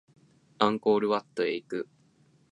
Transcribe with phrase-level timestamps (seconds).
[0.57, 1.87] アンコールワットへ行く